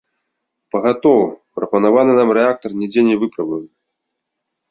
[0.75, 1.19] Пагатоў,
[1.59, 3.71] прапанаваны нам рэактар нідзе не выпрабаваны.